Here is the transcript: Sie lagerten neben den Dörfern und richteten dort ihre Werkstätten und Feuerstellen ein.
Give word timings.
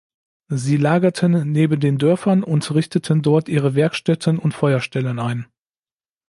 Sie 0.47 0.77
lagerten 0.77 1.51
neben 1.51 1.79
den 1.79 1.99
Dörfern 1.99 2.43
und 2.43 2.73
richteten 2.73 3.21
dort 3.21 3.47
ihre 3.47 3.75
Werkstätten 3.75 4.39
und 4.39 4.55
Feuerstellen 4.55 5.19
ein. 5.19 5.45